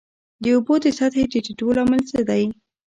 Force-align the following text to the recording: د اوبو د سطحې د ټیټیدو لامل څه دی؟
د 0.43 0.45
اوبو 0.55 0.73
د 0.83 0.85
سطحې 0.97 1.23
د 1.25 1.29
ټیټیدو 1.31 1.67
لامل 1.77 2.01
څه 2.09 2.19
دی؟ 2.29 2.43